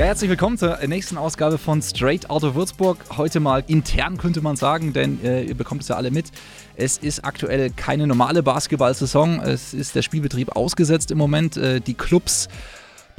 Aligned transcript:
Ja, 0.00 0.06
herzlich 0.06 0.30
willkommen 0.30 0.56
zur 0.56 0.78
nächsten 0.86 1.18
Ausgabe 1.18 1.58
von 1.58 1.82
Straight 1.82 2.30
Out 2.30 2.42
of 2.42 2.54
Würzburg. 2.54 2.96
Heute 3.18 3.38
mal 3.38 3.62
intern 3.66 4.16
könnte 4.16 4.40
man 4.40 4.56
sagen, 4.56 4.94
denn 4.94 5.22
äh, 5.22 5.42
ihr 5.42 5.54
bekommt 5.54 5.82
es 5.82 5.88
ja 5.88 5.96
alle 5.96 6.10
mit. 6.10 6.30
Es 6.74 6.96
ist 6.96 7.22
aktuell 7.22 7.68
keine 7.68 8.06
normale 8.06 8.42
Basketball-Saison. 8.42 9.42
Es 9.42 9.74
ist 9.74 9.94
der 9.94 10.00
Spielbetrieb 10.00 10.56
ausgesetzt 10.56 11.10
im 11.10 11.18
Moment. 11.18 11.58
Äh, 11.58 11.82
die 11.82 11.92
Clubs 11.92 12.48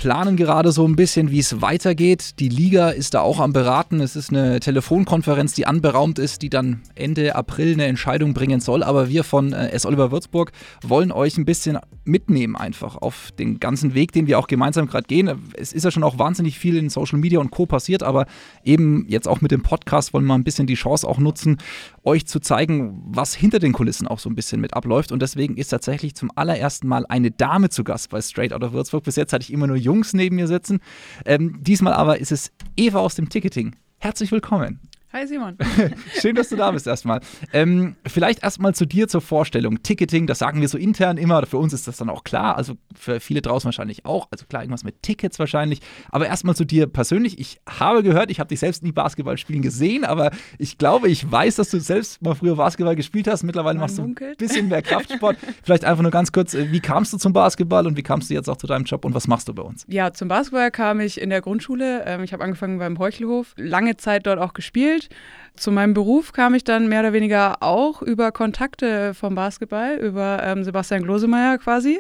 planen 0.02 0.36
gerade 0.36 0.72
so 0.72 0.88
ein 0.88 0.96
bisschen, 0.96 1.30
wie 1.30 1.38
es 1.38 1.62
weitergeht. 1.62 2.40
Die 2.40 2.50
Liga 2.50 2.90
ist 2.90 3.14
da 3.14 3.22
auch 3.22 3.40
am 3.40 3.54
Beraten. 3.54 4.02
Es 4.02 4.16
ist 4.16 4.32
eine 4.32 4.60
Telefonkonferenz, 4.60 5.54
die 5.54 5.68
anberaumt 5.68 6.18
ist, 6.18 6.42
die 6.42 6.50
dann 6.50 6.82
Ende 6.96 7.36
April 7.36 7.74
eine 7.74 7.86
Entscheidung 7.86 8.34
bringen 8.34 8.62
soll. 8.62 8.82
Aber 8.82 9.10
wir 9.10 9.24
von 9.24 9.54
äh, 9.54 9.70
S. 9.70 9.86
Oliver 9.86 10.12
Würzburg 10.12 10.54
wollen 10.82 11.12
euch 11.12 11.38
ein 11.38 11.46
bisschen 11.46 11.78
mitnehmen, 12.04 12.56
einfach 12.56 12.96
auf 12.96 13.30
den 13.38 13.60
ganzen 13.60 13.94
Weg, 13.94 14.12
den 14.12 14.26
wir 14.26 14.40
auch 14.40 14.48
gemeinsam 14.48 14.88
gerade 14.88 15.06
gehen. 15.06 15.30
Es 15.54 15.72
ist 15.72 15.84
ja 15.84 15.92
schon 15.92 16.04
auch 16.04 16.18
wahnsinnig 16.18 16.58
viel 16.58 16.78
in 16.78 16.90
Social 16.90 17.20
Media 17.20 17.40
und 17.40 17.52
Co. 17.52 17.68
passiert, 17.68 18.02
aber 18.02 18.26
eben 18.64 19.06
jetzt 19.08 19.28
auch 19.28 19.42
mit 19.42 19.52
dem 19.52 19.62
Podcast 19.62 20.16
wollen 20.16 20.26
wir 20.26 20.34
ein 20.34 20.44
bisschen 20.44 20.66
die 20.66 20.74
Chance 20.74 21.08
auch 21.08 21.20
nutzen, 21.20 21.58
euch 22.04 22.26
zu 22.26 22.40
zeigen, 22.40 23.04
was 23.06 23.36
hinter 23.36 23.60
den 23.60 23.72
Kulissen 23.72 24.08
auch 24.08 24.18
so 24.18 24.32
ein 24.32 24.36
bisschen 24.36 24.62
mit 24.62 24.74
abläuft. 24.74 25.12
Und 25.12 25.22
deswegen 25.22 25.58
ist 25.58 25.68
tatsächlich 25.68 26.16
zum 26.16 26.32
allerersten 26.34 26.88
Mal 26.88 27.06
eine 27.08 27.30
Dame 27.30 27.70
zu 27.70 27.84
Gast 27.84 28.10
bei 28.10 28.20
Straight 28.20 28.52
Out 28.52 28.64
of 28.64 28.74
Würzburg. 28.74 29.04
Bis 29.04 29.16
jetzt 29.16 29.32
hatte 29.32 29.44
ich 29.44 29.54
immer 29.54 29.68
nur 29.68 29.78
Jungs 29.78 29.91
neben 30.14 30.36
mir 30.36 30.48
sitzen. 30.48 30.80
Ähm, 31.26 31.60
diesmal 31.62 31.94
aber 31.94 32.20
ist 32.20 32.32
es 32.32 32.52
Eva 32.76 33.00
aus 33.00 33.16
dem 33.16 33.30
Ticketing. 33.30 33.76
Herzlich 34.00 34.32
willkommen. 34.32 34.80
Hi 35.14 35.28
Simon. 35.28 35.58
Schön, 36.22 36.36
dass 36.36 36.48
du 36.48 36.56
da 36.56 36.72
bist 36.72 36.88
erstmal. 36.88 37.20
Ähm, 37.52 37.98
vielleicht 38.08 38.44
erstmal 38.44 38.74
zu 38.74 38.86
dir 38.86 39.10
zur 39.10 39.20
Vorstellung. 39.20 39.84
Ticketing, 39.84 40.26
das 40.26 40.40
sagen 40.40 40.62
wir 40.62 40.70
so 40.70 40.78
intern 40.78 41.18
immer. 41.18 41.46
Für 41.46 41.58
uns 41.58 41.74
ist 41.74 41.86
das 41.86 41.98
dann 41.98 42.10
auch 42.10 42.24
klar. 42.24 42.56
Also 42.56 42.76
für 42.96 43.20
viele 43.20 43.42
draußen 43.42 43.66
wahrscheinlich 43.66 44.06
auch. 44.06 44.30
Also 44.32 44.46
klar, 44.46 44.62
irgendwas 44.64 44.86
mit 44.86 45.04
Tickets 45.04 45.38
wahrscheinlich. 45.38 45.82
Aber 46.12 46.28
erstmal 46.28 46.56
zu 46.56 46.64
dir 46.64 46.88
persönlich. 46.88 47.40
Ich 47.40 47.60
habe 47.68 48.04
gehört, 48.04 48.32
ich 48.32 48.40
habe 48.40 48.48
dich 48.48 48.62
selbst 48.62 48.84
nie 48.84 48.94
Basketball 48.94 49.38
spielen 49.38 49.62
gesehen, 49.62 50.06
aber 50.06 50.32
ich 50.58 50.78
glaube, 50.78 51.10
ich 51.10 51.30
weiß, 51.30 51.58
dass 51.58 51.70
du 51.72 51.82
selbst 51.82 52.22
mal 52.22 52.34
früher 52.34 52.56
Basketball 52.56 52.96
gespielt 52.96 53.28
hast. 53.28 53.44
Mittlerweile 53.44 53.80
Man 53.80 53.88
machst 53.88 53.98
du 53.98 54.04
ein 54.04 54.16
bisschen 54.38 54.70
mehr 54.70 54.82
Kraftsport. 54.82 55.36
vielleicht 55.62 55.84
einfach 55.84 56.04
nur 56.04 56.12
ganz 56.12 56.32
kurz, 56.32 56.54
äh, 56.54 56.72
wie 56.72 56.80
kamst 56.80 57.12
du 57.12 57.18
zum 57.18 57.34
Basketball 57.34 57.86
und 57.86 57.98
wie 57.98 58.04
kamst 58.04 58.30
du 58.30 58.34
jetzt 58.34 58.50
auch 58.50 58.56
zu 58.56 58.66
deinem 58.66 58.86
Job 58.86 59.04
und 59.04 59.14
was 59.14 59.28
machst 59.28 59.50
du 59.50 59.54
bei 59.54 59.64
uns? 59.64 59.86
Ja, 59.90 60.14
zum 60.14 60.30
Basketball 60.30 60.72
kam 60.72 61.02
ich 61.02 61.20
in 61.20 61.30
der 61.30 61.42
Grundschule. 61.42 62.06
Ähm, 62.06 62.24
ich 62.24 62.32
habe 62.32 62.46
angefangen 62.46 62.80
beim 62.80 62.98
Heuchelhof, 62.98 63.54
lange 63.58 63.98
Zeit 63.98 64.26
dort 64.26 64.40
auch 64.40 64.54
gespielt 64.54 65.01
gespielt. 65.02 65.10
Zu 65.56 65.72
meinem 65.72 65.94
Beruf 65.94 66.32
kam 66.32 66.56
ich 66.56 66.64
dann 66.64 66.88
mehr 66.88 67.02
oder 67.02 67.14
weniger 67.14 67.62
auch 67.62 68.02
über 68.02 68.32
Kontakte 68.32 69.14
vom 69.14 69.36
Basketball, 69.36 69.98
über 69.98 70.42
ähm, 70.44 70.64
Sebastian 70.64 71.04
Glosemeyer 71.04 71.58
quasi. 71.58 72.00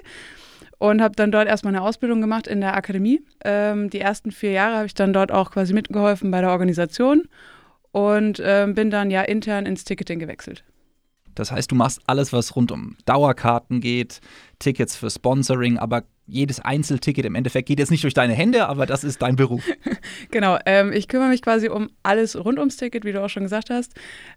Und 0.79 1.01
habe 1.01 1.15
dann 1.15 1.31
dort 1.31 1.47
erstmal 1.47 1.75
eine 1.75 1.83
Ausbildung 1.83 2.21
gemacht 2.21 2.47
in 2.47 2.59
der 2.59 2.75
Akademie. 2.75 3.21
Ähm, 3.43 3.91
die 3.91 3.99
ersten 3.99 4.31
vier 4.31 4.51
Jahre 4.51 4.77
habe 4.77 4.87
ich 4.87 4.95
dann 4.95 5.13
dort 5.13 5.31
auch 5.31 5.51
quasi 5.51 5.73
mitgeholfen 5.73 6.31
bei 6.31 6.41
der 6.41 6.49
Organisation 6.49 7.23
und 7.91 8.41
ähm, 8.43 8.73
bin 8.73 8.89
dann 8.89 9.11
ja 9.11 9.21
intern 9.21 9.67
ins 9.67 9.83
Ticketing 9.83 10.17
gewechselt. 10.17 10.63
Das 11.35 11.51
heißt, 11.51 11.71
du 11.71 11.75
machst 11.75 12.01
alles, 12.07 12.33
was 12.33 12.55
rund 12.55 12.71
um 12.71 12.95
Dauerkarten 13.05 13.79
geht, 13.79 14.21
Tickets 14.57 14.95
für 14.95 15.11
Sponsoring, 15.11 15.77
aber 15.77 16.03
jedes 16.31 16.59
Einzelticket 16.59 17.25
im 17.25 17.35
Endeffekt 17.35 17.67
geht 17.67 17.79
jetzt 17.79 17.91
nicht 17.91 18.03
durch 18.03 18.13
deine 18.13 18.33
Hände, 18.33 18.67
aber 18.67 18.85
das 18.85 19.03
ist 19.03 19.21
dein 19.21 19.35
Beruf. 19.35 19.63
genau, 20.31 20.57
ähm, 20.65 20.93
ich 20.93 21.07
kümmere 21.07 21.29
mich 21.29 21.41
quasi 21.41 21.69
um 21.69 21.89
alles 22.03 22.35
rund 22.35 22.57
ums 22.57 22.77
Ticket, 22.77 23.05
wie 23.05 23.11
du 23.11 23.23
auch 23.23 23.29
schon 23.29 23.43
gesagt 23.43 23.69
hast. 23.69 23.93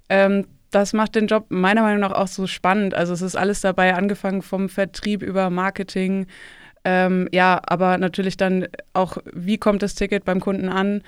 Ähm, 0.09 0.47
das 0.71 0.93
macht 0.93 1.15
den 1.15 1.29
Job 1.29 1.47
meiner 1.51 1.83
Meinung 1.83 2.01
nach 2.01 2.13
auch 2.13 2.27
so 2.27 2.47
spannend. 2.47 2.95
Also 2.95 3.13
es 3.13 3.23
ist 3.23 3.37
alles 3.37 3.61
dabei, 3.61 3.95
angefangen 3.95 4.43
vom 4.43 4.69
Vertrieb 4.69 5.23
über 5.23 5.49
Marketing. 5.49 6.27
Ähm, 6.85 7.29
ja, 7.33 7.63
aber 7.65 7.97
natürlich 7.97 8.37
dann 8.37 8.67
auch, 8.93 9.19
wie 9.33 9.57
kommt 9.57 9.83
das 9.83 9.95
Ticket 9.95 10.25
beim 10.25 10.41
Kunden 10.41 10.69
an? 10.69 11.03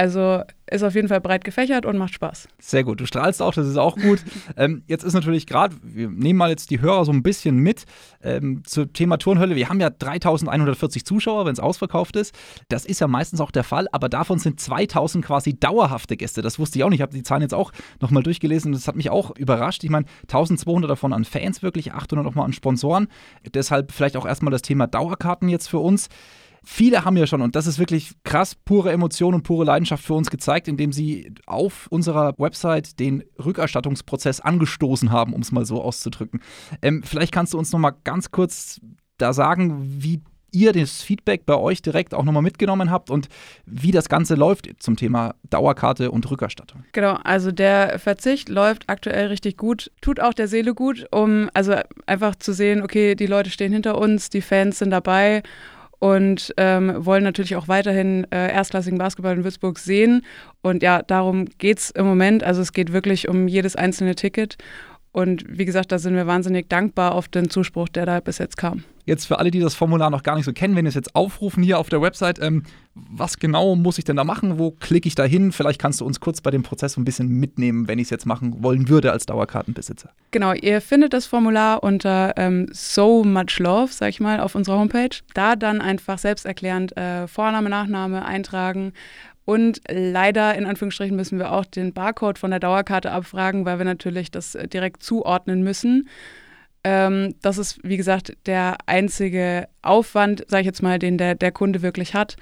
Also 0.00 0.44
ist 0.70 0.82
auf 0.82 0.94
jeden 0.94 1.08
Fall 1.08 1.20
breit 1.20 1.44
gefächert 1.44 1.84
und 1.84 1.98
macht 1.98 2.14
Spaß. 2.14 2.48
Sehr 2.58 2.84
gut. 2.84 3.02
Du 3.02 3.06
strahlst 3.06 3.42
auch, 3.42 3.52
das 3.52 3.66
ist 3.66 3.76
auch 3.76 3.96
gut. 3.96 4.20
ähm, 4.56 4.82
jetzt 4.86 5.04
ist 5.04 5.12
natürlich 5.12 5.46
gerade, 5.46 5.76
wir 5.82 6.08
nehmen 6.08 6.38
mal 6.38 6.48
jetzt 6.48 6.70
die 6.70 6.80
Hörer 6.80 7.04
so 7.04 7.12
ein 7.12 7.22
bisschen 7.22 7.58
mit 7.58 7.84
ähm, 8.22 8.62
zum 8.64 8.90
Thema 8.94 9.18
Turnhölle. 9.18 9.56
Wir 9.56 9.68
haben 9.68 9.78
ja 9.78 9.90
3140 9.90 11.04
Zuschauer, 11.04 11.44
wenn 11.44 11.52
es 11.52 11.60
ausverkauft 11.60 12.16
ist. 12.16 12.34
Das 12.70 12.86
ist 12.86 12.98
ja 13.00 13.08
meistens 13.08 13.42
auch 13.42 13.50
der 13.50 13.62
Fall, 13.62 13.88
aber 13.92 14.08
davon 14.08 14.38
sind 14.38 14.58
2000 14.58 15.22
quasi 15.22 15.60
dauerhafte 15.60 16.16
Gäste. 16.16 16.40
Das 16.40 16.58
wusste 16.58 16.78
ich 16.78 16.84
auch 16.84 16.88
nicht. 16.88 17.00
Ich 17.00 17.02
habe 17.02 17.12
die 17.12 17.22
Zahlen 17.22 17.42
jetzt 17.42 17.52
auch 17.52 17.70
nochmal 18.00 18.22
durchgelesen. 18.22 18.72
Das 18.72 18.88
hat 18.88 18.96
mich 18.96 19.10
auch 19.10 19.36
überrascht. 19.36 19.84
Ich 19.84 19.90
meine, 19.90 20.06
1200 20.22 20.90
davon 20.90 21.12
an 21.12 21.26
Fans 21.26 21.62
wirklich, 21.62 21.92
800 21.92 22.24
nochmal 22.24 22.46
an 22.46 22.54
Sponsoren. 22.54 23.08
Deshalb 23.52 23.92
vielleicht 23.92 24.16
auch 24.16 24.24
erstmal 24.24 24.50
das 24.50 24.62
Thema 24.62 24.86
Dauerkarten 24.86 25.50
jetzt 25.50 25.68
für 25.68 25.80
uns. 25.80 26.08
Viele 26.64 27.04
haben 27.04 27.16
ja 27.16 27.26
schon, 27.26 27.40
und 27.40 27.56
das 27.56 27.66
ist 27.66 27.78
wirklich 27.78 28.12
krass, 28.24 28.54
pure 28.54 28.92
Emotion 28.92 29.34
und 29.34 29.42
pure 29.42 29.64
Leidenschaft 29.64 30.04
für 30.04 30.14
uns 30.14 30.30
gezeigt, 30.30 30.68
indem 30.68 30.92
sie 30.92 31.32
auf 31.46 31.86
unserer 31.90 32.34
Website 32.38 32.98
den 33.00 33.24
Rückerstattungsprozess 33.44 34.40
angestoßen 34.40 35.10
haben, 35.10 35.32
um 35.32 35.40
es 35.40 35.52
mal 35.52 35.64
so 35.64 35.82
auszudrücken. 35.82 36.40
Ähm, 36.82 37.02
vielleicht 37.02 37.32
kannst 37.32 37.54
du 37.54 37.58
uns 37.58 37.72
noch 37.72 37.78
mal 37.78 37.94
ganz 38.04 38.30
kurz 38.30 38.80
da 39.18 39.32
sagen, 39.32 40.02
wie 40.02 40.22
ihr 40.52 40.72
das 40.72 41.02
Feedback 41.02 41.46
bei 41.46 41.56
euch 41.56 41.82
direkt 41.82 42.14
auch 42.14 42.24
nochmal 42.24 42.42
mitgenommen 42.42 42.90
habt 42.90 43.10
und 43.10 43.28
wie 43.66 43.92
das 43.92 44.08
Ganze 44.08 44.34
läuft 44.34 44.68
zum 44.78 44.96
Thema 44.96 45.34
Dauerkarte 45.48 46.10
und 46.10 46.28
Rückerstattung. 46.30 46.84
Genau, 46.92 47.18
also 47.24 47.52
der 47.52 47.98
Verzicht 47.98 48.48
läuft 48.48 48.84
aktuell 48.88 49.28
richtig 49.28 49.56
gut, 49.56 49.90
tut 50.00 50.20
auch 50.20 50.34
der 50.34 50.48
Seele 50.48 50.74
gut, 50.74 51.06
um 51.10 51.50
also 51.54 51.76
einfach 52.06 52.34
zu 52.36 52.52
sehen, 52.52 52.82
okay, 52.82 53.14
die 53.14 53.26
Leute 53.26 53.50
stehen 53.50 53.72
hinter 53.72 53.98
uns, 53.98 54.30
die 54.30 54.42
Fans 54.42 54.78
sind 54.78 54.90
dabei 54.90 55.42
und 56.00 56.52
ähm, 56.56 56.94
wollen 57.04 57.22
natürlich 57.22 57.54
auch 57.56 57.68
weiterhin 57.68 58.26
äh, 58.32 58.50
erstklassigen 58.52 58.98
Basketball 58.98 59.36
in 59.36 59.44
Würzburg 59.44 59.78
sehen. 59.78 60.22
Und 60.62 60.82
ja, 60.82 61.02
darum 61.02 61.44
geht 61.58 61.78
es 61.78 61.90
im 61.90 62.06
Moment. 62.06 62.42
Also 62.42 62.62
es 62.62 62.72
geht 62.72 62.92
wirklich 62.92 63.28
um 63.28 63.46
jedes 63.46 63.76
einzelne 63.76 64.14
Ticket. 64.14 64.56
Und 65.12 65.44
wie 65.48 65.64
gesagt, 65.64 65.90
da 65.90 65.98
sind 65.98 66.14
wir 66.14 66.26
wahnsinnig 66.26 66.68
dankbar 66.68 67.14
auf 67.14 67.26
den 67.26 67.50
Zuspruch, 67.50 67.88
der 67.88 68.06
da 68.06 68.20
bis 68.20 68.38
jetzt 68.38 68.56
kam. 68.56 68.84
Jetzt 69.06 69.26
für 69.26 69.40
alle, 69.40 69.50
die 69.50 69.58
das 69.58 69.74
Formular 69.74 70.08
noch 70.08 70.22
gar 70.22 70.36
nicht 70.36 70.44
so 70.44 70.52
kennen, 70.52 70.76
wenn 70.76 70.84
wir 70.84 70.90
es 70.90 70.94
jetzt 70.94 71.16
aufrufen 71.16 71.64
hier 71.64 71.80
auf 71.80 71.88
der 71.88 72.00
Website, 72.00 72.38
ähm, 72.40 72.62
was 72.94 73.38
genau 73.38 73.74
muss 73.74 73.98
ich 73.98 74.04
denn 74.04 74.14
da 74.14 74.22
machen? 74.22 74.58
Wo 74.58 74.70
klicke 74.70 75.08
ich 75.08 75.16
da 75.16 75.24
hin? 75.24 75.50
Vielleicht 75.50 75.80
kannst 75.80 76.00
du 76.00 76.04
uns 76.04 76.20
kurz 76.20 76.40
bei 76.40 76.52
dem 76.52 76.62
Prozess 76.62 76.92
so 76.92 77.00
ein 77.00 77.04
bisschen 77.04 77.28
mitnehmen, 77.28 77.88
wenn 77.88 77.98
ich 77.98 78.04
es 78.04 78.10
jetzt 78.10 78.26
machen 78.26 78.62
wollen 78.62 78.88
würde 78.88 79.10
als 79.10 79.26
Dauerkartenbesitzer. 79.26 80.10
Genau, 80.30 80.52
ihr 80.52 80.80
findet 80.80 81.12
das 81.12 81.26
Formular 81.26 81.82
unter 81.82 82.34
ähm, 82.36 82.68
So 82.72 83.24
Much 83.24 83.58
Love, 83.58 83.92
sag 83.92 84.10
ich 84.10 84.20
mal, 84.20 84.38
auf 84.38 84.54
unserer 84.54 84.78
Homepage. 84.78 85.16
Da 85.34 85.56
dann 85.56 85.80
einfach 85.80 86.18
selbsterklärend 86.18 86.96
äh, 86.96 87.26
Vorname, 87.26 87.68
Nachname 87.68 88.24
eintragen 88.24 88.92
und 89.50 89.80
leider, 89.88 90.54
in 90.54 90.64
Anführungsstrichen, 90.64 91.16
müssen 91.16 91.40
wir 91.40 91.50
auch 91.50 91.64
den 91.64 91.92
Barcode 91.92 92.38
von 92.38 92.52
der 92.52 92.60
Dauerkarte 92.60 93.10
abfragen, 93.10 93.64
weil 93.64 93.78
wir 93.78 93.84
natürlich 93.84 94.30
das 94.30 94.54
äh, 94.54 94.68
direkt 94.68 95.02
zuordnen 95.02 95.64
müssen. 95.64 96.08
Ähm, 96.84 97.34
das 97.42 97.58
ist, 97.58 97.80
wie 97.82 97.96
gesagt, 97.96 98.36
der 98.46 98.76
einzige 98.86 99.66
Aufwand, 99.82 100.44
sage 100.46 100.60
ich 100.60 100.66
jetzt 100.66 100.84
mal, 100.84 101.00
den 101.00 101.18
der, 101.18 101.34
der 101.34 101.50
Kunde 101.50 101.82
wirklich 101.82 102.14
hat, 102.14 102.36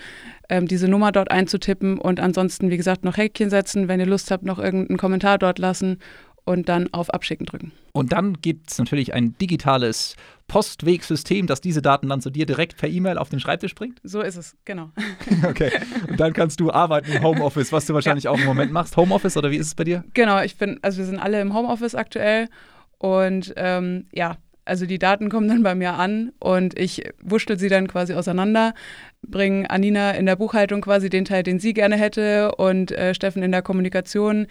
ähm, 0.50 0.68
diese 0.68 0.86
Nummer 0.86 1.10
dort 1.10 1.30
einzutippen 1.30 1.98
und 1.98 2.20
ansonsten, 2.20 2.68
wie 2.68 2.76
gesagt, 2.76 3.04
noch 3.04 3.16
Häkchen 3.16 3.48
setzen, 3.48 3.88
wenn 3.88 4.00
ihr 4.00 4.06
Lust 4.06 4.30
habt, 4.30 4.44
noch 4.44 4.58
irgendeinen 4.58 4.98
Kommentar 4.98 5.38
dort 5.38 5.58
lassen 5.58 6.00
und 6.48 6.70
dann 6.70 6.88
auf 6.94 7.10
Abschicken 7.12 7.44
drücken. 7.44 7.72
Und 7.92 8.12
dann 8.12 8.40
gibt 8.40 8.70
es 8.70 8.78
natürlich 8.78 9.12
ein 9.12 9.36
digitales 9.36 10.16
Postwegsystem, 10.46 11.46
das 11.46 11.60
diese 11.60 11.82
Daten 11.82 12.08
dann 12.08 12.22
zu 12.22 12.30
dir 12.30 12.46
direkt 12.46 12.78
per 12.78 12.88
E-Mail 12.88 13.18
auf 13.18 13.28
den 13.28 13.38
Schreibtisch 13.38 13.74
bringt? 13.74 14.00
So 14.02 14.22
ist 14.22 14.36
es, 14.36 14.56
genau. 14.64 14.90
okay. 15.46 15.70
Und 16.08 16.18
dann 16.18 16.32
kannst 16.32 16.58
du 16.60 16.72
arbeiten 16.72 17.12
im 17.12 17.22
Homeoffice, 17.22 17.70
was 17.70 17.84
du 17.84 17.92
wahrscheinlich 17.92 18.24
ja. 18.24 18.30
auch 18.30 18.38
im 18.38 18.46
Moment 18.46 18.72
machst. 18.72 18.96
Homeoffice 18.96 19.36
oder 19.36 19.50
wie 19.50 19.58
ist 19.58 19.66
es 19.66 19.74
bei 19.74 19.84
dir? 19.84 20.04
Genau, 20.14 20.40
ich 20.40 20.56
bin, 20.56 20.78
also 20.80 20.96
wir 20.96 21.04
sind 21.04 21.18
alle 21.18 21.38
im 21.38 21.54
Homeoffice 21.54 21.94
aktuell 21.94 22.48
und 22.96 23.52
ähm, 23.56 24.06
ja, 24.14 24.38
also 24.64 24.86
die 24.86 24.98
Daten 24.98 25.28
kommen 25.28 25.48
dann 25.48 25.62
bei 25.62 25.74
mir 25.74 25.94
an 25.94 26.32
und 26.40 26.78
ich 26.78 27.02
wurschtel 27.22 27.58
sie 27.58 27.68
dann 27.68 27.88
quasi 27.88 28.14
auseinander, 28.14 28.74
bringe 29.22 29.68
Anina 29.68 30.12
in 30.12 30.24
der 30.24 30.36
Buchhaltung 30.36 30.80
quasi 30.80 31.10
den 31.10 31.26
Teil, 31.26 31.42
den 31.42 31.58
sie 31.58 31.74
gerne 31.74 31.96
hätte 31.96 32.54
und 32.54 32.92
äh, 32.92 33.14
Steffen 33.14 33.42
in 33.42 33.52
der 33.52 33.62
Kommunikation 33.62 34.46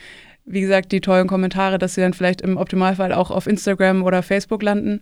wie 0.47 0.61
gesagt, 0.61 0.91
die 0.91 1.01
tollen 1.01 1.27
Kommentare, 1.27 1.77
dass 1.77 1.93
sie 1.93 2.01
dann 2.01 2.13
vielleicht 2.13 2.41
im 2.41 2.57
Optimalfall 2.57 3.13
auch 3.13 3.29
auf 3.29 3.47
Instagram 3.47 4.03
oder 4.03 4.23
Facebook 4.23 4.63
landen. 4.63 5.01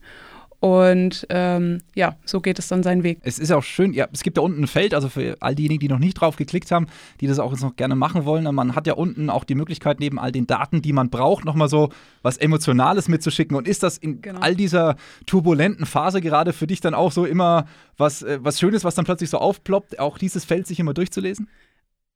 Und 0.60 1.28
ähm, 1.30 1.82
ja, 1.94 2.16
so 2.26 2.42
geht 2.42 2.58
es 2.58 2.68
dann 2.68 2.82
seinen 2.82 3.04
Weg. 3.04 3.20
Es 3.22 3.38
ist 3.38 3.52
auch 3.52 3.62
schön, 3.62 3.94
ja, 3.94 4.08
es 4.12 4.24
gibt 4.24 4.38
da 4.38 4.42
unten 4.42 4.64
ein 4.64 4.68
Feld, 4.68 4.96
also 4.96 5.10
für 5.10 5.38
all 5.40 5.54
diejenigen, 5.54 5.80
die 5.80 5.90
noch 5.90 6.00
nicht 6.00 6.16
drauf 6.16 6.38
geklickt 6.38 6.72
haben, 6.72 6.88
die 7.22 7.28
das 7.28 7.38
auch 7.38 7.52
jetzt 7.52 7.62
noch 7.62 7.76
gerne 7.76 7.96
machen 7.96 8.26
wollen. 8.26 8.44
Man 8.56 8.76
hat 8.76 8.88
ja 8.88 8.94
unten 8.94 9.30
auch 9.30 9.44
die 9.44 9.54
Möglichkeit, 9.54 10.00
neben 10.00 10.18
all 10.18 10.32
den 10.32 10.48
Daten, 10.48 10.82
die 10.82 10.92
man 10.92 11.12
braucht, 11.12 11.46
nochmal 11.46 11.70
so 11.70 11.90
was 12.24 12.38
Emotionales 12.38 13.08
mitzuschicken. 13.08 13.56
Und 13.56 13.68
ist 13.68 13.84
das 13.84 14.00
in 14.00 14.22
genau. 14.22 14.40
all 14.40 14.56
dieser 14.56 14.96
turbulenten 15.28 15.86
Phase 15.86 16.20
gerade 16.20 16.52
für 16.52 16.66
dich 16.66 16.82
dann 16.82 16.96
auch 16.96 17.12
so 17.12 17.26
immer 17.26 17.68
was, 17.98 18.24
äh, 18.24 18.40
was 18.42 18.60
Schönes, 18.60 18.84
was 18.84 18.96
dann 18.96 19.06
plötzlich 19.06 19.30
so 19.30 19.38
aufploppt, 19.38 20.00
auch 20.00 20.18
dieses 20.18 20.46
Feld 20.46 20.66
sich 20.66 20.80
immer 20.80 20.96
durchzulesen? 20.96 21.48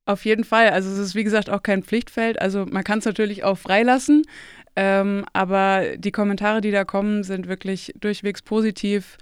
Auf 0.09 0.25
jeden 0.25 0.44
Fall. 0.44 0.69
Also 0.69 0.89
es 0.89 0.97
ist 0.97 1.13
wie 1.13 1.23
gesagt 1.23 1.51
auch 1.51 1.61
kein 1.61 1.83
Pflichtfeld. 1.83 2.41
Also 2.41 2.65
man 2.65 2.83
kann 2.83 2.97
es 2.97 3.06
natürlich 3.06 3.44
auch 3.44 3.59
freilassen. 3.59 4.23
Ähm, 4.75 5.23
aber 5.33 5.97
die 5.97 6.11
Kommentare, 6.11 6.61
die 6.61 6.71
da 6.71 6.83
kommen, 6.83 7.23
sind 7.23 7.47
wirklich 7.47 7.94
durchwegs 8.00 8.41
positiv. 8.41 9.17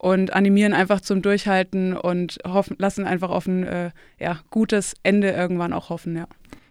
und 0.00 0.32
animieren 0.32 0.72
einfach 0.72 1.02
zum 1.02 1.20
Durchhalten 1.20 1.94
und 1.94 2.38
hoffen, 2.46 2.76
lassen 2.78 3.06
einfach 3.06 3.28
auf 3.28 3.46
ein 3.46 3.64
äh, 3.64 3.90
ja, 4.18 4.40
gutes 4.48 4.94
Ende 5.02 5.30
irgendwann 5.30 5.74
auch 5.74 5.90
hoffen, 5.90 6.16
ja. 6.16 6.26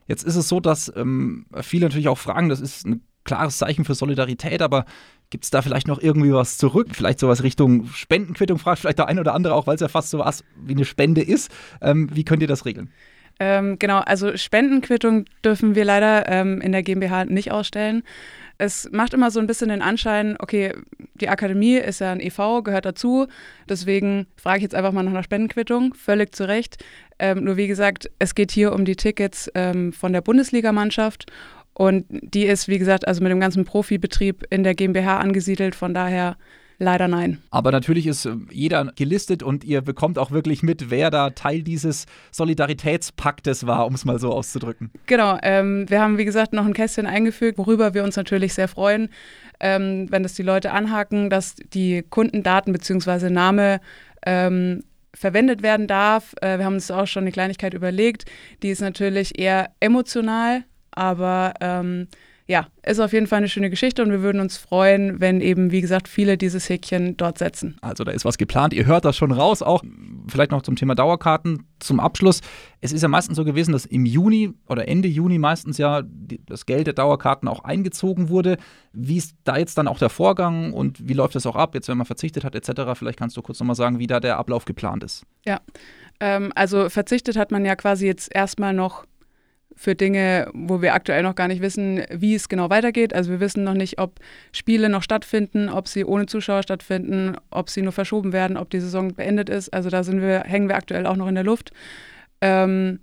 Jetzt 0.08 0.24
ist 0.24 0.36
es 0.36 0.48
so, 0.48 0.60
dass 0.60 0.92
ähm, 0.96 1.46
viele 1.62 1.86
natürlich 1.86 2.08
auch 2.08 2.18
fragen, 2.18 2.50
das 2.50 2.60
ist 2.60 2.88
ein 2.88 3.04
klares 3.26 3.60
Zeichen 3.60 3.86
für 3.86 3.94
Solidarität, 3.94 4.64
aber 4.64 4.86
gibt 5.30 5.44
es 5.44 5.52
da 5.52 5.62
vielleicht 5.62 5.88
noch 5.88 6.02
irgendwie 6.02 6.34
was 6.34 6.58
zurück? 6.58 6.88
Vielleicht 6.94 7.20
sowas 7.20 7.44
Richtung 7.44 7.86
Spendenquittung, 7.90 8.58
fragt 8.58 8.80
vielleicht 8.80 8.98
der 8.98 9.08
eine 9.08 9.22
oder 9.22 9.36
andere 9.36 9.54
auch, 9.54 9.68
weil 9.68 9.76
es 9.76 9.82
ja 9.82 9.90
fast 9.90 10.10
so 10.10 10.18
was 10.18 10.44
wie 10.66 10.74
eine 10.74 10.86
Spende 10.86 11.22
ist. 11.22 11.52
Ähm, 11.82 12.10
wie 12.12 12.24
könnt 12.24 12.42
ihr 12.42 12.48
das 12.48 12.66
regeln? 12.66 12.90
Ähm, 13.40 13.80
genau, 13.80 14.00
also 14.00 14.36
Spendenquittung 14.36 15.26
dürfen 15.46 15.76
wir 15.76 15.86
leider 15.86 16.28
ähm, 16.28 16.60
in 16.62 16.74
der 16.74 16.84
GmbH 16.84 17.26
nicht 17.26 17.52
ausstellen. 17.52 18.04
Es 18.58 18.90
macht 18.92 19.14
immer 19.14 19.32
so 19.32 19.40
ein 19.40 19.48
bisschen 19.48 19.70
den 19.70 19.82
Anschein, 19.82 20.36
okay, 20.38 20.74
die 21.16 21.30
Akademie 21.30 21.78
ist 21.78 22.02
ja 22.02 22.12
ein 22.12 22.20
EV, 22.20 22.62
gehört 22.62 22.86
dazu. 22.86 23.28
Deswegen 23.70 24.28
frage 24.36 24.58
ich 24.58 24.64
jetzt 24.64 24.76
einfach 24.76 24.92
mal 24.92 25.04
nach 25.04 25.14
einer 25.14 25.24
Spendenquittung. 25.24 25.94
Völlig 25.94 26.36
zu 26.36 26.46
Recht. 26.46 26.84
Ähm, 27.20 27.46
nur 27.46 27.56
wie 27.56 27.68
gesagt, 27.68 28.12
es 28.20 28.36
geht 28.36 28.52
hier 28.52 28.74
um 28.74 28.84
die 28.84 28.98
Tickets 28.98 29.50
ähm, 29.56 29.94
von 29.94 30.12
der 30.12 30.22
Bundesligamannschaft. 30.22 31.32
Und 31.74 32.06
die 32.10 32.46
ist, 32.46 32.68
wie 32.68 32.80
gesagt, 32.80 33.08
also 33.08 33.24
mit 33.24 33.32
dem 33.32 33.40
ganzen 33.40 33.64
Profibetrieb 33.64 34.46
in 34.50 34.64
der 34.64 34.76
GmbH 34.76 35.20
angesiedelt. 35.20 35.76
Von 35.76 35.94
daher 35.94 36.36
Leider 36.82 37.10
nein. 37.10 37.40
Aber 37.52 37.72
natürlich 37.72 38.08
ist 38.08 38.26
äh, 38.26 38.36
jeder 38.52 38.86
gelistet 38.96 39.44
und 39.44 39.66
ihr 39.66 39.82
bekommt 39.82 40.18
auch 40.18 40.32
wirklich 40.32 40.64
mit, 40.64 40.90
wer 40.90 41.12
da 41.12 41.30
Teil 41.32 41.62
dieses 41.62 42.06
Solidaritätspaktes 42.32 43.68
war, 43.68 43.86
um 43.86 43.96
es 43.96 44.06
mal 44.06 44.18
so 44.18 44.32
auszudrücken. 44.32 44.90
Genau. 45.06 45.38
Ähm, 45.44 45.90
wir 45.90 46.02
haben, 46.02 46.18
wie 46.18 46.24
gesagt, 46.24 46.54
noch 46.54 46.66
ein 46.66 46.74
Kästchen 46.74 47.06
eingefügt, 47.06 47.58
worüber 47.58 47.94
wir 47.94 48.06
uns 48.06 48.16
natürlich 48.16 48.54
sehr 48.54 48.70
freuen, 48.70 49.10
ähm, 49.60 50.08
wenn 50.10 50.24
das 50.24 50.36
die 50.36 50.44
Leute 50.44 50.72
anhaken, 50.72 51.30
dass 51.30 51.56
die 51.74 52.02
Kundendaten 52.10 52.72
bzw. 52.72 53.30
Name 53.30 53.82
ähm, 54.26 54.84
verwendet 55.14 55.62
werden 55.62 55.86
darf. 55.86 56.34
Äh, 56.42 56.60
wir 56.60 56.66
haben 56.66 56.76
uns 56.76 56.90
auch 56.92 57.08
schon 57.08 57.24
eine 57.24 57.34
Kleinigkeit 57.34 57.74
überlegt. 57.74 58.24
Die 58.64 58.70
ist 58.70 58.80
natürlich 58.80 59.38
eher 59.38 59.72
emotional, 59.82 60.64
aber 60.92 61.56
ähm, 61.60 62.08
ja, 62.50 62.66
ist 62.84 63.00
auf 63.00 63.14
jeden 63.14 63.28
Fall 63.28 63.38
eine 63.38 63.48
schöne 63.48 63.70
Geschichte 63.70 64.02
und 64.02 64.10
wir 64.10 64.24
würden 64.24 64.42
uns 64.42 64.58
freuen, 64.58 65.22
wenn 65.22 65.40
eben, 65.40 65.70
wie 65.70 65.82
gesagt, 65.82 66.08
viele 66.08 66.36
dieses 66.36 66.68
Häkchen 66.68 67.16
dort 67.16 67.38
setzen. 67.38 67.78
Also 67.82 68.04
da 68.04 68.12
ist 68.12 68.26
was 68.26 68.40
geplant. 68.40 68.74
Ihr 68.74 68.88
hört 68.88 69.06
das 69.06 69.16
schon 69.16 69.32
raus. 69.32 69.62
Auch 69.62 69.84
vielleicht 70.28 70.50
noch 70.50 70.64
zum 70.64 70.76
Thema 70.76 70.96
Dauerkarten 70.96 71.68
zum 71.78 72.00
Abschluss. 72.00 72.42
Es 72.82 72.92
ist 72.92 73.04
ja 73.04 73.08
meistens 73.08 73.36
so 73.36 73.46
gewesen, 73.46 73.72
dass 73.72 73.86
im 73.86 74.04
Juni 74.04 74.52
oder 74.68 74.88
Ende 74.88 75.08
Juni 75.08 75.38
meistens 75.38 75.78
ja 75.78 76.02
das 76.48 76.66
Geld 76.66 76.88
der 76.88 76.96
Dauerkarten 76.96 77.48
auch 77.48 77.66
eingezogen 77.66 78.30
wurde. 78.30 78.58
Wie 78.94 79.18
ist 79.18 79.36
da 79.44 79.56
jetzt 79.56 79.78
dann 79.78 79.88
auch 79.88 80.00
der 80.00 80.10
Vorgang 80.10 80.74
und 80.74 81.08
wie 81.08 81.14
läuft 81.14 81.36
das 81.36 81.46
auch 81.46 81.56
ab, 81.56 81.76
jetzt 81.76 81.88
wenn 81.88 82.00
man 82.00 82.08
verzichtet 82.08 82.44
hat 82.44 82.56
etc.? 82.56 82.98
Vielleicht 82.98 83.20
kannst 83.20 83.38
du 83.38 83.44
kurz 83.44 83.60
nochmal 83.60 83.76
sagen, 83.76 84.00
wie 84.00 84.08
da 84.08 84.20
der 84.20 84.38
Ablauf 84.40 84.66
geplant 84.66 85.04
ist. 85.04 85.24
Ja, 85.46 85.60
ähm, 86.20 86.52
also 86.56 86.90
verzichtet 86.90 87.38
hat 87.38 87.52
man 87.52 87.64
ja 87.64 87.76
quasi 87.76 88.08
jetzt 88.08 88.34
erstmal 88.34 88.74
noch 88.74 89.06
für 89.80 89.96
Dinge, 89.96 90.52
wo 90.54 90.82
wir 90.82 90.94
aktuell 90.94 91.24
noch 91.24 91.36
gar 91.36 91.48
nicht 91.48 91.62
wissen, 91.62 92.04
wie 92.12 92.36
es 92.36 92.50
genau 92.50 92.70
weitergeht. 92.70 93.16
Also 93.16 93.32
wir 93.32 93.40
wissen 93.40 93.64
noch 93.64 93.76
nicht, 93.76 93.98
ob 93.98 94.20
Spiele 94.52 94.90
noch 94.90 95.04
stattfinden, 95.04 95.70
ob 95.70 95.88
sie 95.88 96.04
ohne 96.04 96.26
Zuschauer 96.26 96.64
stattfinden, 96.64 97.38
ob 97.50 97.70
sie 97.70 97.82
nur 97.82 97.94
verschoben 97.94 98.34
werden, 98.34 98.58
ob 98.58 98.70
die 98.70 98.82
Saison 98.82 99.14
beendet 99.14 99.48
ist. 99.48 99.74
Also 99.74 99.90
da 99.90 100.06
wir, 100.06 100.42
hängen 100.42 100.68
wir 100.68 100.76
aktuell 100.76 101.06
auch 101.06 101.16
noch 101.16 101.30
in 101.30 101.36
der 101.36 101.46
Luft. 101.46 101.72
Ähm, 102.42 103.00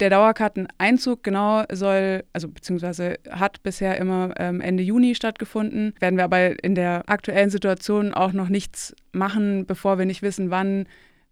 der 0.00 0.08
Dauerkarteneinzug 0.08 1.22
genau 1.22 1.64
soll, 1.70 2.24
also 2.32 2.48
beziehungsweise 2.48 3.16
hat 3.28 3.62
bisher 3.62 3.98
immer 3.98 4.32
ähm, 4.38 4.62
Ende 4.62 4.82
Juni 4.82 5.14
stattgefunden. 5.14 5.92
Werden 6.00 6.16
wir 6.16 6.24
aber 6.24 6.64
in 6.64 6.74
der 6.74 7.10
aktuellen 7.10 7.50
Situation 7.50 8.14
auch 8.14 8.32
noch 8.32 8.48
nichts 8.48 8.96
machen, 9.12 9.66
bevor 9.66 9.98
wir 9.98 10.06
nicht 10.06 10.22
wissen, 10.22 10.48
wann 10.48 10.86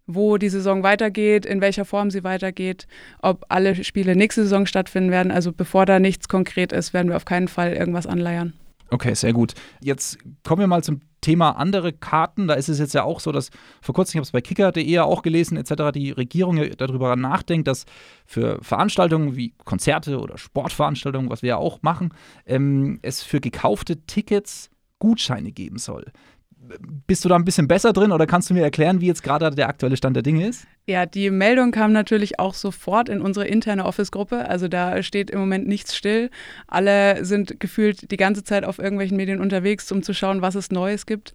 wo 0.07 0.37
die 0.37 0.49
Saison 0.49 0.83
weitergeht, 0.83 1.45
in 1.45 1.61
welcher 1.61 1.85
Form 1.85 2.11
sie 2.11 2.23
weitergeht, 2.23 2.87
ob 3.21 3.45
alle 3.49 3.83
Spiele 3.83 4.15
nächste 4.15 4.43
Saison 4.43 4.65
stattfinden 4.65 5.11
werden. 5.11 5.31
Also 5.31 5.51
bevor 5.51 5.85
da 5.85 5.99
nichts 5.99 6.27
konkret 6.27 6.71
ist, 6.71 6.93
werden 6.93 7.09
wir 7.09 7.15
auf 7.15 7.25
keinen 7.25 7.47
Fall 7.47 7.73
irgendwas 7.73 8.07
anleiern. 8.07 8.53
Okay, 8.91 9.15
sehr 9.15 9.33
gut. 9.33 9.53
Jetzt 9.81 10.19
kommen 10.43 10.59
wir 10.59 10.67
mal 10.67 10.83
zum 10.83 11.01
Thema 11.21 11.51
andere 11.51 11.91
Karten. 11.91 12.47
Da 12.47 12.53
ist 12.53 12.69
es 12.69 12.77
jetzt 12.77 12.93
ja 12.93 13.03
auch 13.03 13.19
so, 13.19 13.31
dass 13.31 13.49
vor 13.81 13.95
kurzem, 13.95 14.11
ich 14.11 14.15
habe 14.17 14.25
es 14.25 14.31
bei 14.31 14.41
kicker.de 14.41 14.99
auch 14.99 15.23
gelesen, 15.23 15.57
etc., 15.57 15.91
die 15.91 16.11
Regierung 16.11 16.61
darüber 16.77 17.15
nachdenkt, 17.15 17.67
dass 17.67 17.85
für 18.27 18.59
Veranstaltungen 18.61 19.35
wie 19.35 19.55
Konzerte 19.63 20.19
oder 20.19 20.37
Sportveranstaltungen, 20.37 21.31
was 21.31 21.41
wir 21.41 21.49
ja 21.49 21.57
auch 21.57 21.81
machen, 21.81 22.13
ähm, 22.45 22.99
es 23.01 23.23
für 23.23 23.41
gekaufte 23.41 24.05
Tickets 24.05 24.69
Gutscheine 24.99 25.51
geben 25.51 25.77
soll. 25.77 26.05
Bist 27.07 27.23
du 27.23 27.29
da 27.29 27.35
ein 27.35 27.45
bisschen 27.45 27.67
besser 27.67 27.93
drin 27.93 28.11
oder 28.11 28.25
kannst 28.25 28.49
du 28.49 28.53
mir 28.53 28.63
erklären, 28.63 29.01
wie 29.01 29.07
jetzt 29.07 29.23
gerade 29.23 29.49
der 29.51 29.69
aktuelle 29.69 29.97
Stand 29.97 30.15
der 30.15 30.23
Dinge 30.23 30.47
ist? 30.47 30.65
Ja, 30.87 31.05
die 31.05 31.29
Meldung 31.29 31.71
kam 31.71 31.91
natürlich 31.91 32.39
auch 32.39 32.53
sofort 32.53 33.09
in 33.09 33.21
unsere 33.21 33.47
interne 33.47 33.85
Office-Gruppe. 33.85 34.49
Also 34.49 34.67
da 34.67 35.01
steht 35.03 35.29
im 35.29 35.39
Moment 35.39 35.67
nichts 35.67 35.95
still. 35.95 36.29
Alle 36.67 37.23
sind 37.25 37.59
gefühlt 37.59 38.11
die 38.11 38.17
ganze 38.17 38.43
Zeit 38.43 38.65
auf 38.65 38.79
irgendwelchen 38.79 39.17
Medien 39.17 39.41
unterwegs, 39.41 39.91
um 39.91 40.03
zu 40.03 40.13
schauen, 40.13 40.41
was 40.41 40.55
es 40.55 40.71
Neues 40.71 41.05
gibt. 41.05 41.33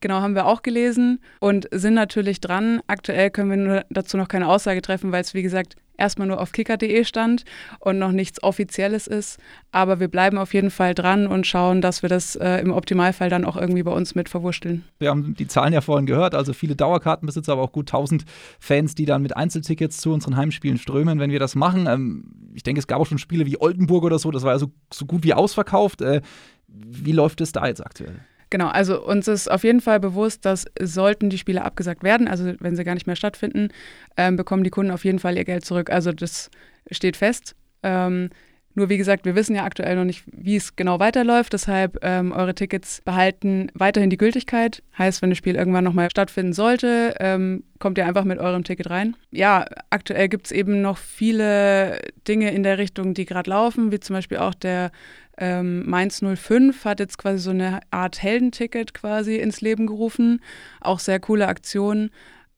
Genau, 0.00 0.20
haben 0.20 0.34
wir 0.34 0.46
auch 0.46 0.62
gelesen 0.62 1.20
und 1.38 1.68
sind 1.70 1.94
natürlich 1.94 2.40
dran. 2.40 2.80
Aktuell 2.88 3.30
können 3.30 3.68
wir 3.68 3.84
dazu 3.88 4.16
noch 4.16 4.28
keine 4.28 4.48
Aussage 4.48 4.82
treffen, 4.82 5.12
weil 5.12 5.20
es, 5.20 5.32
wie 5.32 5.42
gesagt, 5.42 5.76
erstmal 5.96 6.28
nur 6.28 6.40
auf 6.40 6.52
kicker.de 6.52 7.04
stand 7.04 7.44
und 7.80 7.98
noch 7.98 8.12
nichts 8.12 8.42
Offizielles 8.42 9.06
ist. 9.06 9.38
Aber 9.70 10.00
wir 10.00 10.08
bleiben 10.08 10.38
auf 10.38 10.54
jeden 10.54 10.70
Fall 10.70 10.94
dran 10.94 11.26
und 11.26 11.46
schauen, 11.46 11.80
dass 11.80 12.02
wir 12.02 12.08
das 12.08 12.36
äh, 12.36 12.58
im 12.58 12.72
Optimalfall 12.72 13.30
dann 13.30 13.44
auch 13.44 13.56
irgendwie 13.56 13.82
bei 13.82 13.92
uns 13.92 14.14
mit 14.14 14.28
verwurschteln. 14.28 14.84
Wir 14.98 15.10
haben 15.10 15.34
die 15.34 15.46
Zahlen 15.46 15.72
ja 15.72 15.80
vorhin 15.80 16.06
gehört, 16.06 16.34
also 16.34 16.52
viele 16.52 16.76
Dauerkartenbesitzer, 16.76 17.52
aber 17.52 17.62
auch 17.62 17.72
gut 17.72 17.88
1000 17.88 18.24
Fans, 18.58 18.94
die 18.94 19.06
dann 19.06 19.22
mit 19.22 19.36
Einzeltickets 19.36 19.98
zu 19.98 20.12
unseren 20.12 20.36
Heimspielen 20.36 20.78
strömen, 20.78 21.18
wenn 21.18 21.30
wir 21.30 21.40
das 21.40 21.54
machen. 21.54 21.86
Ähm, 21.86 22.52
ich 22.54 22.62
denke, 22.62 22.80
es 22.80 22.86
gab 22.86 23.00
auch 23.00 23.06
schon 23.06 23.18
Spiele 23.18 23.46
wie 23.46 23.60
Oldenburg 23.60 24.04
oder 24.04 24.18
so, 24.18 24.30
das 24.30 24.42
war 24.42 24.52
ja 24.52 24.58
so, 24.58 24.70
so 24.92 25.06
gut 25.06 25.24
wie 25.24 25.34
ausverkauft. 25.34 26.02
Äh, 26.02 26.20
wie 26.68 27.12
läuft 27.12 27.40
es 27.40 27.52
da 27.52 27.66
jetzt 27.66 27.84
aktuell? 27.84 28.20
Genau, 28.52 28.68
also 28.68 29.02
uns 29.02 29.28
ist 29.28 29.50
auf 29.50 29.64
jeden 29.64 29.80
Fall 29.80 29.98
bewusst, 29.98 30.44
dass 30.44 30.66
sollten 30.78 31.30
die 31.30 31.38
Spiele 31.38 31.64
abgesagt 31.64 32.02
werden, 32.02 32.28
also 32.28 32.52
wenn 32.60 32.76
sie 32.76 32.84
gar 32.84 32.92
nicht 32.92 33.06
mehr 33.06 33.16
stattfinden, 33.16 33.68
ähm, 34.18 34.36
bekommen 34.36 34.62
die 34.62 34.68
Kunden 34.68 34.92
auf 34.92 35.06
jeden 35.06 35.20
Fall 35.20 35.38
ihr 35.38 35.46
Geld 35.46 35.64
zurück. 35.64 35.88
Also 35.88 36.12
das 36.12 36.50
steht 36.90 37.16
fest. 37.16 37.56
Ähm, 37.82 38.28
nur 38.74 38.90
wie 38.90 38.98
gesagt, 38.98 39.24
wir 39.24 39.34
wissen 39.36 39.56
ja 39.56 39.64
aktuell 39.64 39.96
noch 39.96 40.04
nicht, 40.04 40.24
wie 40.26 40.56
es 40.56 40.76
genau 40.76 41.00
weiterläuft. 41.00 41.54
Deshalb 41.54 41.98
ähm, 42.02 42.32
eure 42.32 42.54
Tickets 42.54 43.00
behalten 43.06 43.70
weiterhin 43.72 44.10
die 44.10 44.18
Gültigkeit. 44.18 44.82
Heißt, 44.98 45.22
wenn 45.22 45.30
das 45.30 45.38
Spiel 45.38 45.56
irgendwann 45.56 45.84
nochmal 45.84 46.10
stattfinden 46.10 46.52
sollte, 46.52 47.14
ähm, 47.20 47.64
kommt 47.78 47.96
ihr 47.96 48.06
einfach 48.06 48.24
mit 48.24 48.38
eurem 48.38 48.64
Ticket 48.64 48.90
rein. 48.90 49.16
Ja, 49.30 49.64
aktuell 49.88 50.28
gibt 50.28 50.46
es 50.46 50.52
eben 50.52 50.82
noch 50.82 50.98
viele 50.98 52.00
Dinge 52.28 52.50
in 52.52 52.64
der 52.64 52.76
Richtung, 52.76 53.14
die 53.14 53.24
gerade 53.24 53.48
laufen, 53.48 53.92
wie 53.92 54.00
zum 54.00 54.12
Beispiel 54.12 54.38
auch 54.38 54.52
der 54.54 54.90
ähm, 55.42 55.90
Mainz 55.90 56.20
05 56.22 56.84
hat 56.84 57.00
jetzt 57.00 57.18
quasi 57.18 57.38
so 57.42 57.50
eine 57.50 57.80
Art 57.90 58.22
Heldenticket 58.22 58.94
quasi 58.94 59.36
ins 59.38 59.60
Leben 59.60 59.88
gerufen. 59.88 60.40
Auch 60.80 61.00
sehr 61.00 61.18
coole 61.18 61.48
Aktion. 61.48 62.10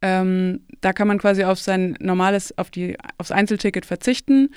Ähm, 0.03 0.61
da 0.83 0.93
kann 0.93 1.09
man 1.09 1.17
quasi 1.17 1.45
auf 1.45 1.59
sein 1.59 1.97
normales, 1.99 2.59
auf 2.59 2.71
die, 2.71 2.99
aufs 3.17 3.31
Einzelticket 3.31 3.87
verzichten 3.87 4.50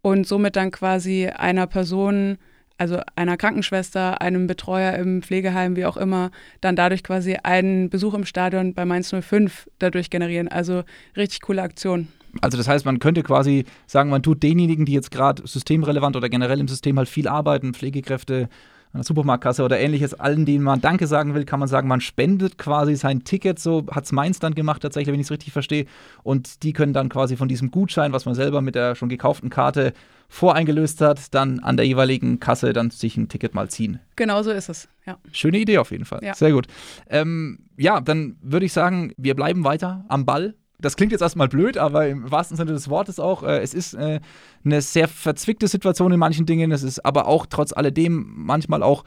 und 0.00 0.26
somit 0.26 0.56
dann 0.56 0.70
quasi 0.70 1.26
einer 1.26 1.66
Person, 1.66 2.38
also 2.78 3.00
einer 3.14 3.36
Krankenschwester, 3.36 4.22
einem 4.22 4.46
Betreuer 4.46 4.94
im 4.94 5.20
Pflegeheim, 5.20 5.76
wie 5.76 5.84
auch 5.84 5.98
immer, 5.98 6.30
dann 6.62 6.76
dadurch 6.76 7.04
quasi 7.04 7.36
einen 7.42 7.90
Besuch 7.90 8.14
im 8.14 8.24
Stadion 8.24 8.72
bei 8.72 8.86
Mainz 8.86 9.10
05 9.14 9.68
dadurch 9.78 10.08
generieren. 10.08 10.48
Also 10.48 10.84
richtig 11.14 11.42
coole 11.42 11.60
Aktion. 11.60 12.08
Also 12.42 12.56
das 12.56 12.68
heißt, 12.68 12.84
man 12.84 12.98
könnte 12.98 13.22
quasi 13.22 13.64
sagen, 13.86 14.10
man 14.10 14.22
tut 14.22 14.42
denjenigen, 14.42 14.86
die 14.86 14.92
jetzt 14.92 15.10
gerade 15.10 15.46
systemrelevant 15.46 16.16
oder 16.16 16.28
generell 16.28 16.60
im 16.60 16.68
System 16.68 16.98
halt 16.98 17.08
viel 17.08 17.28
arbeiten, 17.28 17.74
Pflegekräfte 17.74 18.48
an 18.92 19.00
der 19.00 19.04
Supermarktkasse 19.04 19.62
oder 19.62 19.78
ähnliches, 19.78 20.14
allen, 20.14 20.46
denen 20.46 20.64
man 20.64 20.80
Danke 20.80 21.06
sagen 21.06 21.34
will, 21.34 21.44
kann 21.44 21.60
man 21.60 21.68
sagen, 21.68 21.86
man 21.86 22.00
spendet 22.00 22.56
quasi 22.56 22.96
sein 22.96 23.24
Ticket, 23.24 23.58
so 23.58 23.86
hat 23.90 24.04
es 24.04 24.12
Mainz 24.12 24.38
dann 24.38 24.54
gemacht 24.54 24.82
tatsächlich, 24.82 25.12
wenn 25.12 25.20
ich 25.20 25.26
es 25.26 25.30
richtig 25.30 25.52
verstehe. 25.52 25.86
Und 26.22 26.62
die 26.62 26.72
können 26.72 26.92
dann 26.92 27.08
quasi 27.08 27.36
von 27.36 27.48
diesem 27.48 27.70
Gutschein, 27.70 28.12
was 28.12 28.24
man 28.24 28.34
selber 28.34 28.62
mit 28.62 28.74
der 28.74 28.94
schon 28.94 29.08
gekauften 29.08 29.50
Karte 29.50 29.92
voreingelöst 30.28 31.00
hat, 31.02 31.34
dann 31.34 31.60
an 31.60 31.76
der 31.76 31.86
jeweiligen 31.86 32.40
Kasse 32.40 32.72
dann 32.72 32.90
sich 32.90 33.16
ein 33.16 33.28
Ticket 33.28 33.54
mal 33.54 33.68
ziehen. 33.68 34.00
Genau 34.16 34.42
so 34.42 34.50
ist 34.50 34.68
es, 34.68 34.88
ja. 35.06 35.18
Schöne 35.30 35.58
Idee 35.58 35.78
auf 35.78 35.90
jeden 35.90 36.04
Fall. 36.04 36.20
Ja. 36.22 36.34
Sehr 36.34 36.52
gut. 36.52 36.66
Ähm, 37.08 37.58
ja, 37.76 38.00
dann 38.00 38.36
würde 38.40 38.66
ich 38.66 38.72
sagen, 38.72 39.12
wir 39.16 39.34
bleiben 39.34 39.62
weiter 39.64 40.04
am 40.08 40.24
Ball 40.26 40.54
das 40.78 40.96
klingt 40.96 41.12
jetzt 41.12 41.22
erstmal 41.22 41.48
blöd, 41.48 41.78
aber 41.78 42.08
im 42.08 42.30
wahrsten 42.30 42.56
Sinne 42.56 42.72
des 42.72 42.88
Wortes 42.90 43.18
auch, 43.18 43.42
äh, 43.42 43.58
es 43.60 43.74
ist 43.74 43.94
äh, 43.94 44.20
eine 44.64 44.82
sehr 44.82 45.08
verzwickte 45.08 45.68
Situation 45.68 46.12
in 46.12 46.18
manchen 46.18 46.46
Dingen. 46.46 46.72
Es 46.72 46.82
ist 46.82 47.04
aber 47.04 47.26
auch 47.26 47.46
trotz 47.46 47.72
alledem 47.72 48.32
manchmal 48.36 48.82
auch 48.82 49.04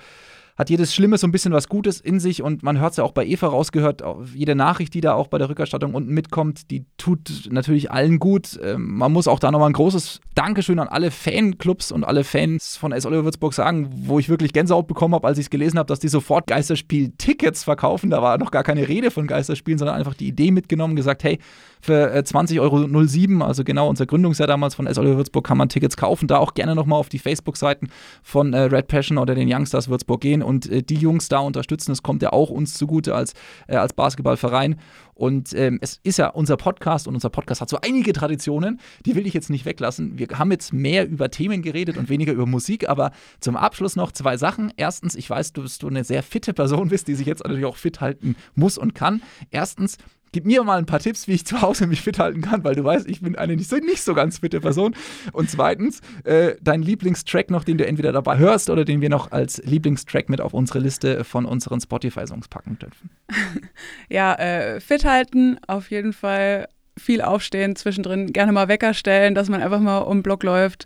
hat 0.60 0.70
jedes 0.70 0.94
Schlimme 0.94 1.18
so 1.18 1.26
ein 1.26 1.32
bisschen 1.32 1.54
was 1.54 1.70
Gutes 1.70 2.02
in 2.02 2.20
sich 2.20 2.44
und 2.44 2.64
man 2.64 2.80
hört 2.82 2.92
es 2.92 2.98
ja 2.98 3.06
auch 3.06 3.14
bei 3.14 3.26
Eva 3.26 3.48
rausgehört, 3.48 4.04
jede 4.36 4.56
Nachricht, 4.56 4.94
die 4.94 5.00
da 5.00 5.14
auch 5.14 5.28
bei 5.28 5.38
der 5.38 5.48
Rückerstattung 5.48 5.94
unten 5.94 6.14
mitkommt, 6.14 6.70
die 6.70 6.86
tut 6.98 7.48
natürlich 7.50 7.92
allen 7.92 8.20
gut. 8.20 8.60
Ähm, 8.62 8.98
man 8.98 9.14
muss 9.14 9.30
auch 9.30 9.40
da 9.40 9.52
nochmal 9.52 9.70
ein 9.70 9.74
großes 9.74 10.20
Dankeschön 10.36 10.80
an 10.80 10.90
alle 10.90 11.12
Fanclubs 11.12 11.94
und 11.94 12.04
alle 12.04 12.26
Fans 12.26 12.76
von 12.76 12.92
S. 12.92 13.06
Oliver 13.06 13.24
Würzburg 13.24 13.54
sagen, 13.54 13.90
wo 13.96 14.20
ich 14.20 14.28
wirklich 14.28 14.52
Gänsehaut 14.52 14.88
bekommen 14.88 15.16
habe, 15.16 15.28
als 15.28 15.38
ich 15.38 15.46
es 15.46 15.50
gelesen 15.50 15.80
habe, 15.80 15.88
dass 15.88 16.00
die 16.00 16.10
sofort 16.10 16.48
Geisterspiel-Tickets 16.48 17.64
verkaufen. 17.64 18.10
Da 18.10 18.22
war 18.22 18.38
noch 18.38 18.52
gar 18.52 18.64
keine 18.64 18.86
Rede 18.86 19.12
von 19.12 19.28
Geisterspielen, 19.28 19.78
sondern 19.78 19.96
einfach 19.96 20.14
die 20.14 20.28
Idee 20.28 20.52
mitgenommen, 20.52 20.98
gesagt, 20.98 21.24
hey, 21.24 21.40
für 21.82 22.14
20,07 22.14 22.56
äh, 22.56 22.60
Euro, 22.60 23.46
also 23.46 23.64
genau 23.64 23.88
unser 23.88 24.06
Gründungsjahr 24.06 24.48
damals 24.48 24.76
von 24.76 24.88
S. 24.88 24.98
Oliver 24.98 25.18
Würzburg, 25.18 25.46
kann 25.46 25.58
man 25.58 25.70
Tickets 25.70 25.96
kaufen. 25.96 26.28
Da 26.28 26.38
auch 26.38 26.54
gerne 26.54 26.76
nochmal 26.76 27.00
auf 27.00 27.10
die 27.10 27.20
Facebook-Seiten 27.20 27.90
von 28.22 28.54
äh, 28.54 28.62
Red 28.64 28.88
Passion 28.88 29.18
oder 29.18 29.36
den 29.36 29.52
Youngstars 29.52 29.90
Würzburg 29.90 30.22
gehen 30.22 30.42
und 30.50 30.70
äh, 30.70 30.82
die 30.82 30.96
Jungs 30.96 31.30
da 31.30 31.40
unterstützen. 31.40 31.92
Das 31.92 32.04
kommt 32.04 32.24
ja 32.24 32.34
auch 32.34 32.50
uns 32.50 32.74
zugute 32.74 33.14
als, 33.14 33.34
äh, 33.68 33.76
als 33.76 33.94
Basketballverein. 33.94 34.80
Und 35.14 35.54
ähm, 35.54 35.80
es 35.82 36.00
ist 36.04 36.18
ja 36.18 36.30
unser 36.30 36.58
Podcast 36.58 37.08
und 37.08 37.14
unser 37.14 37.30
Podcast 37.30 37.62
hat 37.62 37.70
so 37.70 37.78
einige 37.82 38.14
Traditionen, 38.14 38.80
die 39.06 39.16
will 39.16 39.28
ich 39.28 39.34
jetzt 39.34 39.50
nicht 39.50 39.66
weglassen. 39.66 40.18
Wir 40.18 40.28
haben 40.34 40.50
jetzt 40.50 40.74
mehr 40.74 41.08
über 41.08 41.30
Themen 41.30 41.62
geredet 41.62 41.98
und 41.98 42.10
weniger 42.10 42.34
über 42.34 42.46
Musik, 42.46 42.90
aber 42.90 43.12
zum 43.40 43.56
Abschluss 43.56 43.96
noch 43.96 44.12
zwei 44.12 44.38
Sachen. 44.38 44.74
Erstens, 44.78 45.16
ich 45.16 45.30
weiß, 45.30 45.54
dass 45.54 45.78
du 45.78 45.88
eine 45.88 46.04
sehr 46.04 46.24
fitte 46.24 46.54
Person 46.54 46.90
bist, 46.90 47.08
die 47.08 47.16
sich 47.16 47.28
jetzt 47.28 47.44
natürlich 47.44 47.66
auch 47.66 47.76
fit 47.76 48.02
halten 48.02 48.36
muss 48.56 48.78
und 48.78 48.96
kann. 48.96 49.22
Erstens, 49.52 49.98
gib 50.32 50.46
mir 50.46 50.64
mal 50.64 50.78
ein 50.78 50.86
paar 50.86 51.00
Tipps, 51.00 51.28
wie 51.28 51.34
ich 51.34 51.46
zu 51.46 51.62
Hause 51.62 51.88
mich 51.88 52.02
fit 52.02 52.20
halten 52.20 52.42
kann, 52.42 52.64
weil 52.64 52.76
du 52.76 52.84
weißt, 52.84 53.08
ich 53.08 53.22
bin 53.22 53.36
eine 53.36 53.56
nicht 53.56 53.70
so, 53.70 53.78
nicht 53.78 54.02
so 54.02 54.14
ganz 54.14 54.40
fitte 54.40 54.60
Person. 54.60 54.96
Und 55.32 55.50
zweitens, 55.50 56.02
äh, 56.24 56.56
dein 56.62 56.82
Lieblingstrack 56.82 57.50
noch, 57.50 57.64
den 57.64 57.78
du 57.78 57.86
entweder 57.86 58.12
dabei 58.12 58.38
hörst 58.38 58.70
oder 58.70 58.86
den 58.86 59.02
wir 59.02 59.10
noch 59.10 59.32
als 59.32 59.62
Lieblingstrack 59.64 60.30
mit 60.30 60.42
auf 60.42 60.54
unsere 60.54 60.80
Liste 60.80 61.24
von 61.24 61.46
unseren 61.46 61.82
Spotify-Songs 61.82 62.48
packen 62.48 62.78
dürfen. 62.80 63.10
Ja, 64.10 64.34
äh, 64.36 64.80
fit 64.80 65.06
halten, 65.06 65.60
auf 65.68 65.92
jeden 65.92 66.14
Fall 66.14 66.68
viel 67.00 67.22
aufstehen, 67.22 67.76
zwischendrin 67.76 68.34
gerne 68.34 68.52
mal 68.52 68.68
Wecker 68.68 68.94
stellen, 68.94 69.34
dass 69.34 69.50
man 69.50 69.62
einfach 69.62 69.80
mal 69.80 70.00
um 70.00 70.22
Block 70.22 70.44
läuft. 70.44 70.86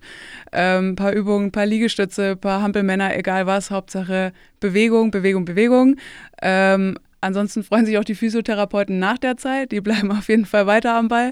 Ein 0.51 0.89
ähm, 0.89 0.95
paar 0.95 1.11
Übungen, 1.11 1.47
ein 1.47 1.51
paar 1.51 1.65
Liegestütze, 1.65 2.31
ein 2.31 2.39
paar 2.39 2.61
Hampelmänner, 2.61 3.17
egal 3.17 3.47
was, 3.47 3.71
Hauptsache 3.71 4.31
Bewegung, 4.59 5.11
Bewegung, 5.11 5.45
Bewegung. 5.45 5.95
Ähm, 6.41 6.97
Ansonsten 7.23 7.63
freuen 7.63 7.85
sich 7.85 7.97
auch 7.97 8.03
die 8.03 8.15
Physiotherapeuten 8.15 8.99
nach 8.99 9.17
der 9.17 9.37
Zeit. 9.37 9.71
Die 9.71 9.79
bleiben 9.79 10.11
auf 10.17 10.27
jeden 10.27 10.45
Fall 10.45 10.67
weiter 10.67 10.95
am 10.95 11.07
Ball. 11.07 11.31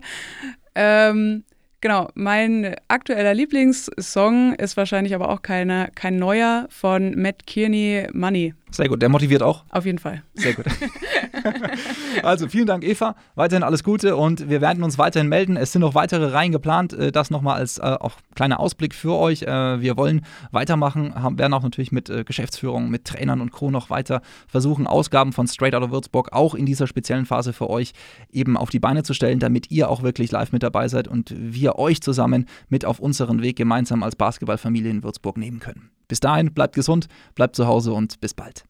Ähm, 0.73 1.43
genau, 1.81 2.07
mein 2.13 2.75
aktueller 2.87 3.33
Lieblingssong 3.33 4.53
ist 4.55 4.77
wahrscheinlich 4.77 5.13
aber 5.13 5.29
auch 5.29 5.41
keine, 5.41 5.89
kein 5.93 6.17
neuer 6.17 6.67
von 6.69 7.13
Matt 7.21 7.45
Kearney, 7.45 8.07
Money. 8.13 8.53
Sehr 8.71 8.87
gut, 8.87 9.01
der 9.01 9.09
motiviert 9.09 9.43
auch. 9.43 9.65
Auf 9.69 9.85
jeden 9.85 9.99
Fall. 9.99 10.23
Sehr 10.33 10.53
gut. 10.53 10.65
also 12.23 12.47
vielen 12.47 12.67
Dank, 12.67 12.85
Eva. 12.85 13.15
Weiterhin 13.35 13.63
alles 13.63 13.83
Gute 13.83 14.15
und 14.15 14.49
wir 14.49 14.61
werden 14.61 14.83
uns 14.83 14.97
weiterhin 14.97 15.27
melden. 15.27 15.57
Es 15.57 15.73
sind 15.73 15.81
noch 15.81 15.93
weitere 15.93 16.27
Reihen 16.27 16.53
geplant. 16.53 16.93
Äh, 16.93 17.11
das 17.11 17.31
nochmal 17.31 17.57
als 17.57 17.79
äh, 17.79 17.81
auch 17.81 18.13
kleiner 18.33 18.59
Ausblick 18.59 18.95
für 18.95 19.17
euch. 19.17 19.43
Äh, 19.43 19.81
wir 19.81 19.97
wollen 19.97 20.25
weitermachen, 20.51 21.15
haben, 21.15 21.37
werden 21.37 21.53
auch 21.53 21.63
natürlich 21.63 21.91
mit 21.91 22.09
äh, 22.09 22.23
Geschäftsführung, 22.23 22.89
mit 22.89 23.05
Trainern 23.05 23.41
und 23.41 23.51
Crew 23.51 23.71
noch 23.71 23.89
weiter 23.89 24.21
versuchen, 24.47 24.87
Ausgaben 24.87 25.33
von 25.33 25.47
Straight 25.47 25.75
Out 25.75 25.83
of 25.83 25.91
Würzburg 25.91 26.31
auch 26.31 26.55
in 26.55 26.65
dieser 26.65 26.87
speziellen 26.87 27.25
Phase 27.25 27.51
für 27.51 27.69
euch 27.69 27.91
eben 28.31 28.55
auf 28.55 28.69
die 28.69 28.79
Beine 28.79 29.03
zu 29.03 29.13
stellen, 29.13 29.39
damit 29.39 29.69
ihr 29.69 29.89
auch 29.89 30.01
wirklich 30.01 30.31
live 30.31 30.53
mit 30.53 30.63
dabei 30.63 30.87
seid 30.87 31.07
und 31.07 31.33
wir 31.35 31.77
euch 31.77 32.01
zusammen 32.01 32.45
mit 32.69 32.85
auf 32.85 32.99
unseren 32.99 33.41
Weg 33.41 33.57
gemeinsam 33.57 34.03
als 34.03 34.15
Basketballfamilie 34.15 34.91
in 34.91 35.03
Würzburg 35.03 35.37
nehmen 35.37 35.59
können. 35.59 35.89
Bis 36.11 36.19
dahin, 36.19 36.53
bleibt 36.53 36.75
gesund, 36.75 37.07
bleibt 37.35 37.55
zu 37.55 37.67
Hause 37.67 37.93
und 37.93 38.19
bis 38.19 38.33
bald. 38.33 38.65